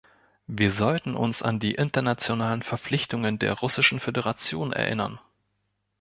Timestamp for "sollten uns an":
0.71-1.59